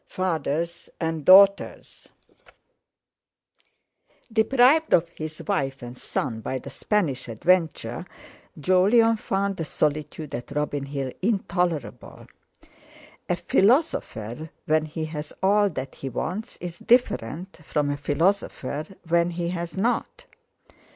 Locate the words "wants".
16.09-16.57